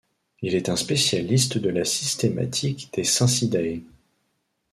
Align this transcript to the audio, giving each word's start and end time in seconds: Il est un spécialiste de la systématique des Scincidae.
Il 0.41 0.55
est 0.55 0.69
un 0.69 0.75
spécialiste 0.77 1.59
de 1.59 1.69
la 1.69 1.85
systématique 1.85 2.89
des 2.95 3.03
Scincidae. 3.03 3.83